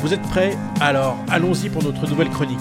[0.00, 2.56] Vous êtes prêts Alors allons-y pour notre nouvelle chronique.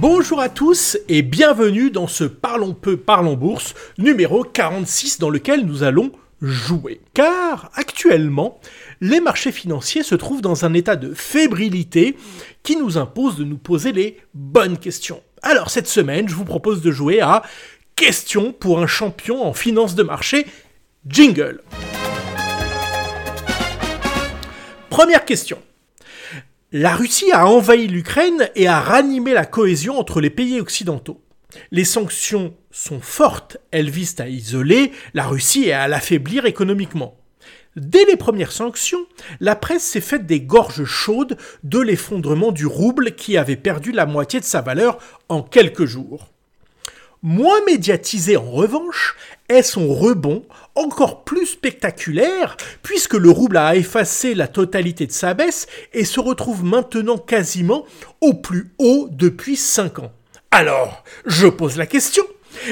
[0.00, 5.66] Bonjour à tous et bienvenue dans ce Parlons peu, parlons bourse numéro 46 dans lequel
[5.66, 7.02] nous allons jouer.
[7.12, 8.58] Car actuellement,
[9.02, 12.16] les marchés financiers se trouvent dans un état de fébrilité
[12.62, 15.22] qui nous impose de nous poser les bonnes questions.
[15.42, 17.42] Alors cette semaine, je vous propose de jouer à
[17.96, 20.46] Question pour un champion en finance de marché.
[21.06, 21.60] Jingle.
[24.96, 25.58] Première question.
[26.72, 31.20] La Russie a envahi l'Ukraine et a ranimé la cohésion entre les pays occidentaux.
[31.70, 37.18] Les sanctions sont fortes, elles visent à isoler la Russie et à l'affaiblir économiquement.
[37.76, 39.04] Dès les premières sanctions,
[39.38, 44.06] la presse s'est faite des gorges chaudes de l'effondrement du rouble qui avait perdu la
[44.06, 44.96] moitié de sa valeur
[45.28, 46.32] en quelques jours.
[47.22, 49.14] Moins médiatisé en revanche
[49.48, 50.44] est son rebond
[50.74, 56.20] encore plus spectaculaire puisque le rouble a effacé la totalité de sa baisse et se
[56.20, 57.84] retrouve maintenant quasiment
[58.20, 60.12] au plus haut depuis 5 ans.
[60.50, 62.24] Alors, je pose la question,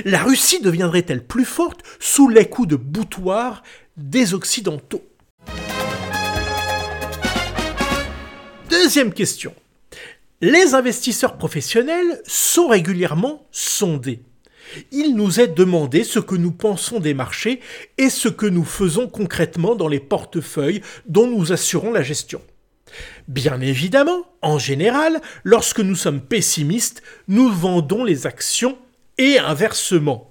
[0.05, 3.63] la Russie deviendrait-elle plus forte sous les coups de boutoir
[3.97, 5.05] des Occidentaux?
[8.71, 9.55] Deuxième question.
[10.41, 14.21] Les investisseurs professionnels sont régulièrement sondés
[14.93, 17.61] il nous est demandé ce que nous pensons des marchés
[17.99, 22.41] et ce que nous faisons concrètement dans les portefeuilles dont nous assurons la gestion.
[23.29, 28.79] Bien évidemment, en général, lorsque nous sommes pessimistes, nous vendons les actions
[29.19, 30.31] et inversement.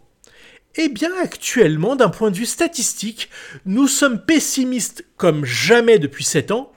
[0.76, 3.30] Eh bien, actuellement, d'un point de vue statistique,
[3.66, 6.72] nous sommes pessimistes comme jamais depuis 7 ans,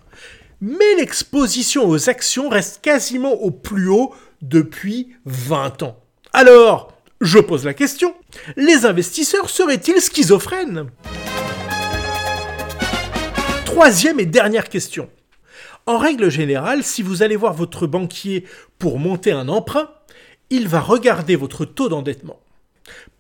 [0.61, 6.03] mais l'exposition aux actions reste quasiment au plus haut depuis 20 ans.
[6.33, 8.15] Alors, je pose la question,
[8.57, 10.91] les investisseurs seraient-ils schizophrènes?
[13.65, 15.11] Troisième et dernière question.
[15.87, 18.45] En règle générale, si vous allez voir votre banquier
[18.79, 19.91] pour monter un emprunt,
[20.51, 22.41] il va regarder votre taux d'endettement.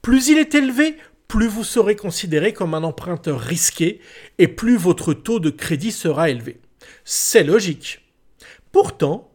[0.03, 0.97] Plus il est élevé,
[1.29, 4.01] plus vous serez considéré comme un emprunteur risqué
[4.39, 6.61] et plus votre taux de crédit sera élevé.
[7.05, 8.01] C'est logique.
[8.73, 9.31] Pourtant,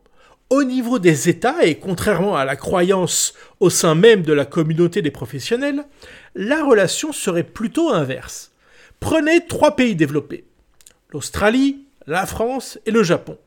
[0.51, 5.01] au niveau des États, et contrairement à la croyance au sein même de la communauté
[5.01, 5.85] des professionnels,
[6.35, 8.51] la relation serait plutôt inverse.
[8.99, 10.43] Prenez trois pays développés.
[11.11, 13.37] L'Australie, la France et le Japon.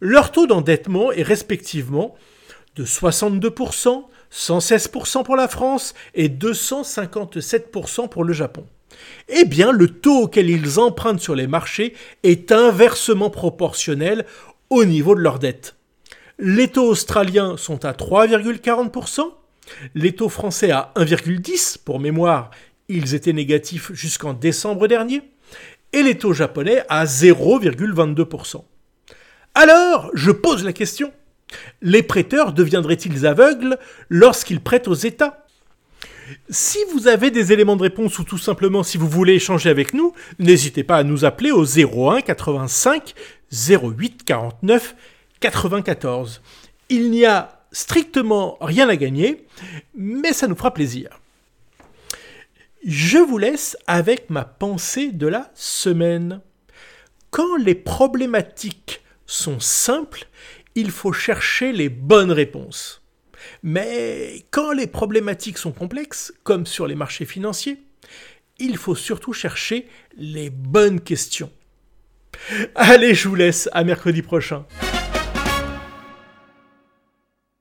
[0.00, 2.14] Leur taux d'endettement est respectivement
[2.74, 8.64] de 62%, 116% pour la France et 257% pour le Japon.
[9.28, 11.92] Eh bien, le taux auquel ils empruntent sur les marchés
[12.22, 14.24] est inversement proportionnel
[14.70, 15.76] au niveau de leur dette.
[16.38, 19.20] Les taux australiens sont à 3,40%,
[19.94, 22.50] les taux français à 1,10%, pour mémoire,
[22.88, 25.22] ils étaient négatifs jusqu'en décembre dernier,
[25.94, 28.62] et les taux japonais à 0,22%.
[29.54, 31.10] Alors, je pose la question,
[31.80, 33.78] les prêteurs deviendraient-ils aveugles
[34.10, 35.46] lorsqu'ils prêtent aux États?
[36.50, 39.94] Si vous avez des éléments de réponse ou tout simplement si vous voulez échanger avec
[39.94, 43.14] nous, n'hésitez pas à nous appeler au 01 85
[43.52, 44.96] 08 49
[45.40, 46.42] 94.
[46.88, 49.46] Il n'y a strictement rien à gagner,
[49.94, 51.20] mais ça nous fera plaisir.
[52.84, 56.40] Je vous laisse avec ma pensée de la semaine.
[57.30, 60.26] Quand les problématiques sont simples,
[60.76, 63.02] il faut chercher les bonnes réponses.
[63.62, 67.82] Mais quand les problématiques sont complexes, comme sur les marchés financiers,
[68.58, 71.50] il faut surtout chercher les bonnes questions.
[72.74, 74.64] Allez, je vous laisse, à mercredi prochain.